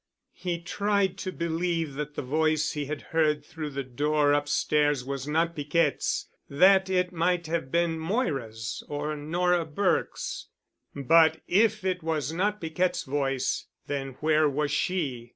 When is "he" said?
0.33-0.59, 2.71-2.85